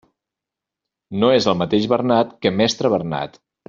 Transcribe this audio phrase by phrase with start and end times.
[1.23, 3.43] No és el mateix Bernat que mestre Bernat.